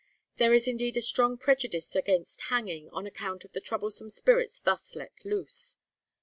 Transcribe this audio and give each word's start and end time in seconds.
There 0.37 0.51
is 0.51 0.67
indeed 0.67 0.97
a 0.97 1.01
strong 1.03 1.37
prejudice 1.37 1.95
against 1.95 2.41
hanging, 2.49 2.89
on 2.89 3.05
account 3.05 3.43
of 3.45 3.53
the 3.53 3.61
troublesome 3.61 4.09
spirits 4.09 4.57
thus 4.57 4.95
let 4.95 5.13
loose. 5.23 5.77